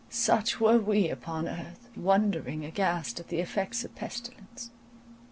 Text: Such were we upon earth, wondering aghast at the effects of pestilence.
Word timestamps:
Such 0.09 0.59
were 0.59 0.79
we 0.79 1.09
upon 1.09 1.47
earth, 1.47 1.87
wondering 1.95 2.65
aghast 2.65 3.19
at 3.19 3.27
the 3.27 3.37
effects 3.39 3.85
of 3.85 3.93
pestilence. 3.93 4.71